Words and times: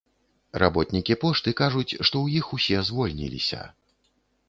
Работнікі 0.63 1.17
пошты 1.25 1.49
кажуць, 1.61 1.87
што 1.91 2.07
ў 2.07 2.27
іх 2.43 2.53
усе 2.61 2.77
звольніліся. 2.91 3.61